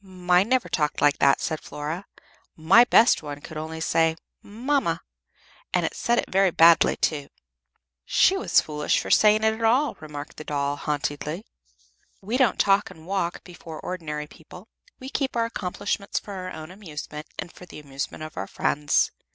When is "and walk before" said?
12.89-13.79